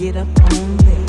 [0.00, 0.99] get up on me.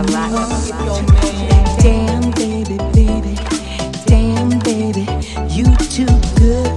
[0.00, 1.06] a lot, of.
[1.82, 3.34] Damn, baby, baby,
[4.06, 5.06] damn, baby,
[5.48, 6.06] you too
[6.38, 6.69] good.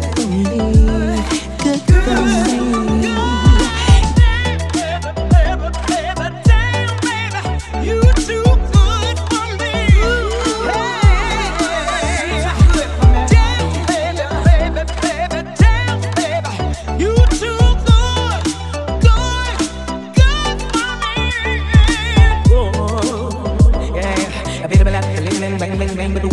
[26.03, 26.32] name of the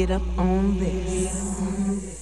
[0.00, 2.19] get up on this.